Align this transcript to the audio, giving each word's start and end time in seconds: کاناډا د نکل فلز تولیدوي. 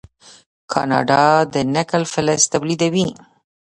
کاناډا 0.71 1.23
د 1.53 1.55
نکل 1.75 2.03
فلز 2.13 2.41
تولیدوي. 2.53 3.07